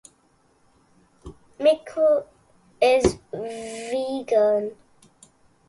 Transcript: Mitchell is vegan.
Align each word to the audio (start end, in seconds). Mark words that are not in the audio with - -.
Mitchell 1.59 2.25
is 2.81 3.19
vegan. 3.31 4.71